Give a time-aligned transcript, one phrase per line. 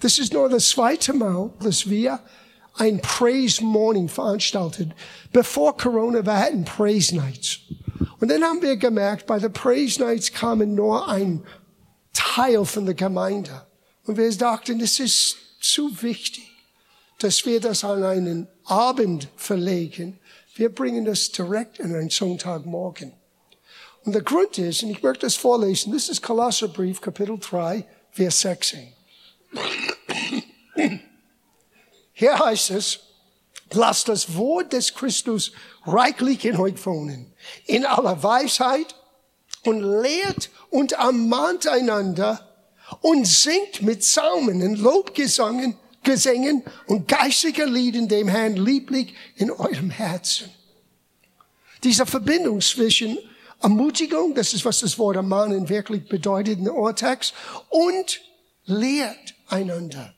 [0.00, 2.20] Das ist nur das zweite Mal, dass wir
[2.74, 4.90] ein Praise Morning veranstaltet.
[5.32, 7.60] Bevor Corona, wir hatten Praise Nights.
[8.18, 11.44] Und dann haben wir gemerkt, bei den Praise Nights kamen nur ein
[12.12, 13.66] Teil von der Gemeinde.
[14.06, 16.50] Und wir dachten, das ist zu wichtig,
[17.18, 20.18] dass wir das an einen Abend verlegen.
[20.54, 23.12] Wir bringen das direkt in einen Sonntagmorgen.
[24.04, 28.40] Und der Grund ist, und ich möchte das vorlesen, das ist Kolosserbrief, Kapitel 3, Vers
[28.40, 28.94] 16.
[32.20, 32.98] Hier heißt es,
[33.72, 35.52] lasst das Wort des Christus
[35.86, 37.32] reichlich in euch wohnen,
[37.64, 38.94] in aller Weisheit
[39.64, 42.46] und lehrt und ermahnt einander
[43.00, 49.88] und singt mit Psalmen und Lobgesangen, Gesängen und geistiger Lieden dem Herrn lieblich in eurem
[49.88, 50.50] Herzen.
[51.82, 53.16] Diese Verbindung zwischen
[53.62, 57.32] Ermutigung, das ist, was das Wort ermahnen wirklich bedeutet in der Urtext,
[57.70, 58.20] und
[58.66, 60.14] lehrt einander.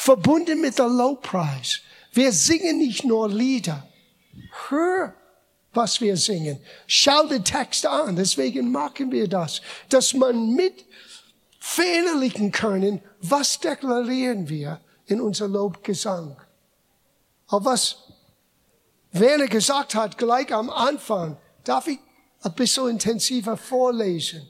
[0.00, 1.80] Verbunden mit der Lobpreis.
[2.12, 3.86] Wir singen nicht nur Lieder.
[4.68, 5.12] Hör,
[5.74, 6.60] was wir singen.
[6.86, 8.14] Schau den Text an.
[8.14, 9.60] Deswegen machen wir das.
[9.88, 10.86] Dass man mit
[11.58, 16.36] verinnerlichen können, was deklarieren wir in unser Lobgesang.
[17.48, 17.96] Auf was
[19.10, 21.98] Werner gesagt hat, gleich am Anfang, darf ich
[22.42, 24.48] ein bisschen intensiver vorlesen.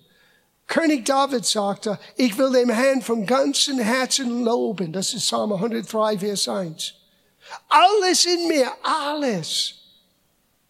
[0.69, 4.93] König David sagte, ich will dem Herrn vom ganzen Herzen loben.
[4.93, 6.95] Das ist Psalm 103, Vers 1.
[7.69, 9.78] Alles in mir, alles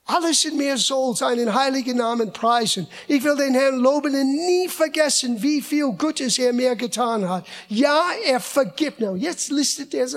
[0.09, 2.89] alles in mir soll seinen heiligen Namen preisen.
[3.07, 7.47] Ich will den Herrn loben und nie vergessen, wie viel Gutes er mir getan hat.
[7.69, 9.15] Ja, er vergibt mir.
[9.17, 10.09] Jetzt listet er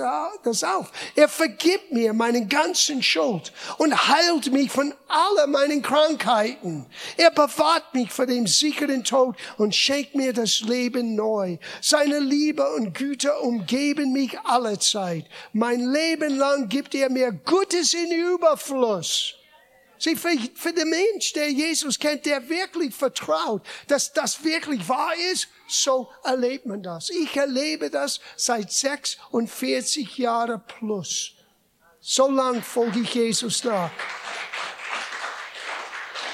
[0.42, 0.90] das auf.
[1.14, 6.86] Er vergibt mir meinen ganzen Schuld und heilt mich von allen meinen Krankheiten.
[7.18, 11.58] Er bewahrt mich vor dem sicheren Tod und schenkt mir das Leben neu.
[11.82, 15.26] Seine Liebe und Güte umgeben mich alle Zeit.
[15.52, 19.34] Mein Leben lang gibt er mir Gutes in Überfluss.
[20.02, 25.12] Sieh, für, für den Mensch, der Jesus kennt, der wirklich vertraut, dass das wirklich wahr
[25.32, 27.08] ist, so erlebt man das.
[27.10, 31.34] Ich erlebe das seit 46 Jahren plus.
[32.00, 33.92] So lang folge ich Jesus nach.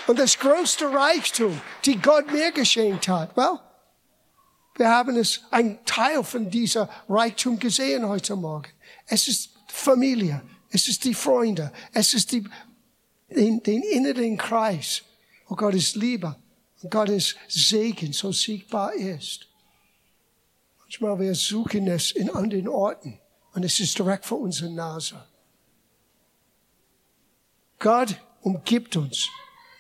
[0.07, 3.61] Und das größte Reichtum, die Gott mir geschenkt hat, well,
[4.77, 8.73] wir haben es, ein Teil von dieser Reichtum gesehen heute Morgen.
[9.09, 10.41] Es ist Familie,
[10.71, 12.49] es ist die Freunde, es ist die
[13.29, 15.03] den, den inneren Kreis,
[15.47, 16.37] wo Gottes Liebe
[16.83, 19.47] und Gottes Segen so sichtbar ist.
[20.81, 23.19] Manchmal wir suchen es in anderen Orten
[23.53, 25.23] und es ist direkt vor unserer Nase.
[27.79, 29.29] Gott umgibt uns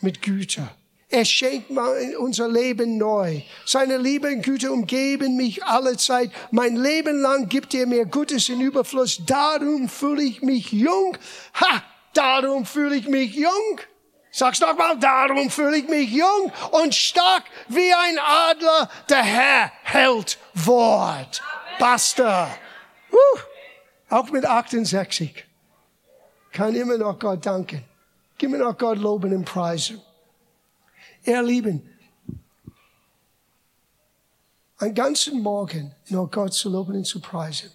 [0.01, 0.75] mit Güter.
[1.11, 1.71] Er schenkt
[2.19, 3.41] unser Leben neu.
[3.65, 6.31] Seine Liebe und Güte umgeben mich alle Zeit.
[6.51, 9.23] Mein Leben lang gibt er mir Gutes in Überfluss.
[9.25, 11.17] Darum fühle ich mich jung.
[11.55, 11.83] Ha!
[12.15, 13.81] Darum fühle ich mich jung.
[14.31, 18.91] Sag's doch mal, darum fühle ich mich jung und stark wie ein Adler.
[19.09, 21.43] Der Herr hält Wort.
[21.79, 22.49] Basta.
[23.11, 23.39] Uh,
[24.11, 25.45] auch mit 68
[26.53, 27.85] kann immer noch Gott danken.
[28.41, 30.01] Immer noch Gott loben und preisen.
[31.25, 31.89] Ihr Lieben,
[34.79, 37.71] einen ganzen Morgen nur Gott zu loben und zu preisen,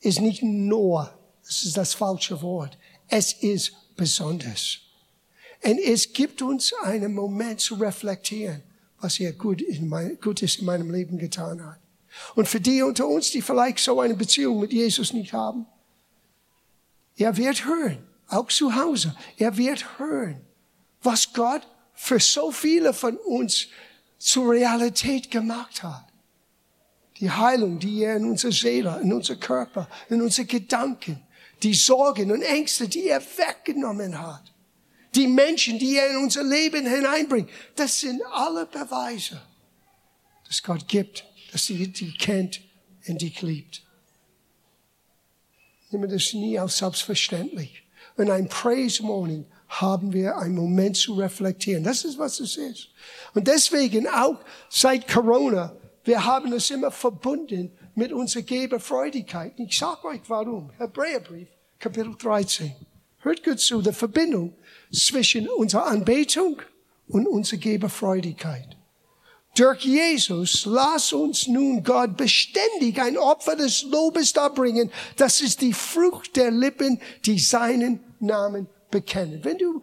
[0.00, 1.12] ist nicht nur,
[1.44, 2.78] das ist das falsche Wort,
[3.10, 4.78] es ist besonders.
[5.62, 8.62] Und es gibt uns einen Moment zu reflektieren,
[9.00, 11.78] was er gut in mein, Gutes in meinem Leben getan hat.
[12.34, 15.66] Und für die unter uns, die vielleicht so eine Beziehung mit Jesus nicht haben,
[17.16, 17.98] er wird hören,
[18.28, 20.40] auch zu Hause, er wird hören,
[21.02, 23.66] was Gott für so viele von uns
[24.18, 26.06] zur Realität gemacht hat.
[27.18, 31.20] Die Heilung, die er in unserer Seele, in unser Körper, in unsere Gedanken,
[31.62, 34.52] die Sorgen und Ängste, die er weggenommen hat,
[35.14, 39.40] die Menschen, die er in unser Leben hineinbringt, das sind alle Beweise,
[40.46, 42.60] dass Gott gibt, dass er die kennt
[43.06, 43.82] und dich liebt.
[45.90, 47.82] Nimm das nie als selbstverständlich.
[48.16, 51.82] Und ein Praise Morning haben wir einen Moment zu reflektieren.
[51.82, 52.88] Das ist, was es ist.
[53.34, 55.74] Und deswegen auch seit Corona,
[56.04, 59.52] wir haben es immer verbunden mit unserer Geberfreudigkeit.
[59.58, 60.70] Ich sage euch warum.
[60.78, 61.48] Hebräerbrief,
[61.78, 62.74] Kapitel 13.
[63.18, 64.54] Hört gut zu, die Verbindung
[64.92, 66.62] zwischen unserer Anbetung
[67.08, 68.76] und unserer Geberfreudigkeit.
[69.56, 74.90] Durch Jesus lass uns nun Gott beständig ein Opfer des Lobes darbringen.
[75.16, 79.40] Das ist die Frucht der Lippen, die seinen Namen bekennen.
[79.42, 79.82] Wenn du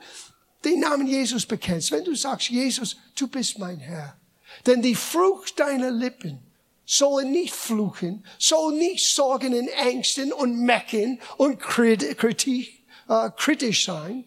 [0.63, 4.17] den Namen Jesus bekennst, wenn du sagst, Jesus, du bist mein Herr,
[4.65, 6.39] denn die Frucht deiner Lippen
[6.85, 14.25] sollen nicht fluchen, sollen nicht sorgen und ängsten und mecken und Kritik, äh, kritisch sein.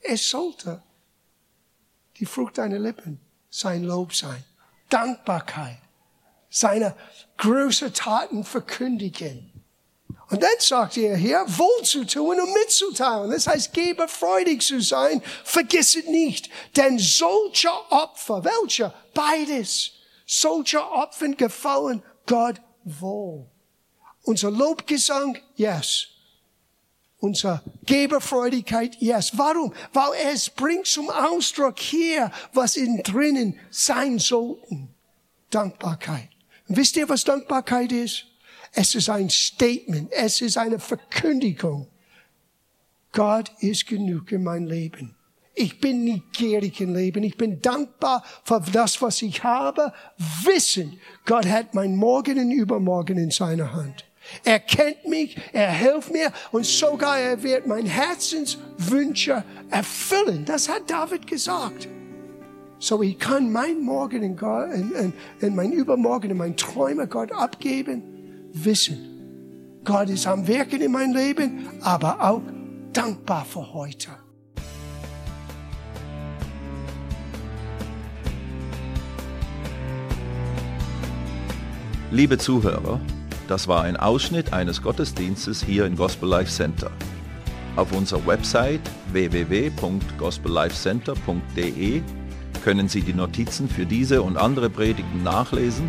[0.00, 0.82] Es sollte
[2.18, 3.20] die Frucht deiner Lippen
[3.50, 4.42] sein Lob sein.
[4.88, 5.78] Dankbarkeit.
[6.48, 6.94] Seine
[7.38, 9.51] großen Taten verkündigen.
[10.32, 13.30] Und dann sagt er hier, wohl zu tun und mitzuteilen.
[13.30, 16.48] Das heißt, gebe freudig zu sein, vergiss es nicht.
[16.74, 18.94] Denn solche Opfer, welche?
[19.12, 19.92] Beides.
[20.24, 23.44] Solche Opfer gefallen Gott wohl.
[24.22, 26.06] Unser Lobgesang, yes.
[27.18, 29.32] Unser Geberfreudigkeit, yes.
[29.36, 29.74] Warum?
[29.92, 34.94] Weil es bringt zum Ausdruck hier, was in drinnen sein sollten.
[35.50, 36.30] Dankbarkeit.
[36.68, 38.31] Wisst ihr, was Dankbarkeit ist?
[38.72, 40.10] Es ist ein Statement.
[40.12, 41.88] Es ist eine Verkündigung.
[43.12, 45.14] Gott ist genug in mein Leben.
[45.54, 47.22] Ich bin nicht gierig im Leben.
[47.22, 49.92] Ich bin dankbar für das, was ich habe.
[50.44, 54.06] Wissen, Gott hat mein Morgen und Übermorgen in seiner Hand.
[54.44, 60.44] Er kennt mich, er hilft mir und sogar er wird mein Herzenswünsche erfüllen.
[60.46, 61.88] Das hat David gesagt.
[62.78, 67.06] So ich kann mein Morgen in, Gott, in, in, in mein Übermorgen, in mein Träume
[67.06, 68.02] Gott abgeben,
[68.52, 69.12] wissen,
[69.84, 72.42] Gott ist am Wirken in mein Leben, aber auch
[72.92, 74.10] dankbar für heute.
[82.10, 83.00] Liebe Zuhörer,
[83.48, 86.90] das war ein Ausschnitt eines Gottesdienstes hier im Gospel Life Center.
[87.74, 88.82] Auf unserer Website
[89.12, 92.02] www.gospellifecenter.de
[92.62, 95.88] können Sie die Notizen für diese und andere Predigten nachlesen